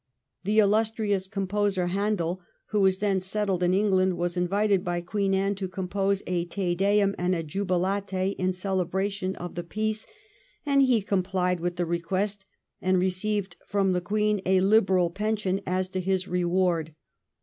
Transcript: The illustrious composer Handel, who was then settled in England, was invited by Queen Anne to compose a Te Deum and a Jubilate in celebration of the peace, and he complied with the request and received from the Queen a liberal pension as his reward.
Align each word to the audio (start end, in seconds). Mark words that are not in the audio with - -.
The 0.45 0.57
illustrious 0.57 1.27
composer 1.27 1.85
Handel, 1.89 2.41
who 2.69 2.81
was 2.81 2.97
then 2.97 3.19
settled 3.19 3.61
in 3.61 3.71
England, 3.75 4.17
was 4.17 4.35
invited 4.35 4.83
by 4.83 4.99
Queen 5.01 5.35
Anne 5.35 5.53
to 5.53 5.67
compose 5.67 6.23
a 6.25 6.43
Te 6.45 6.73
Deum 6.73 7.13
and 7.19 7.35
a 7.35 7.43
Jubilate 7.43 8.09
in 8.39 8.51
celebration 8.51 9.35
of 9.35 9.53
the 9.53 9.63
peace, 9.63 10.07
and 10.65 10.81
he 10.81 11.03
complied 11.03 11.59
with 11.59 11.75
the 11.75 11.85
request 11.85 12.47
and 12.81 12.97
received 12.99 13.57
from 13.67 13.93
the 13.93 14.01
Queen 14.01 14.41
a 14.43 14.61
liberal 14.61 15.11
pension 15.11 15.61
as 15.67 15.91
his 15.93 16.27
reward. 16.27 16.95